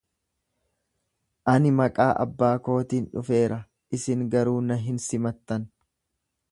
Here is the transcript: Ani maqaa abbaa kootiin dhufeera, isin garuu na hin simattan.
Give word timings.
Ani 1.53 1.73
maqaa 1.81 2.09
abbaa 2.23 2.51
kootiin 2.69 3.07
dhufeera, 3.13 3.61
isin 3.99 4.27
garuu 4.37 4.59
na 4.71 4.81
hin 4.89 5.01
simattan. 5.09 5.71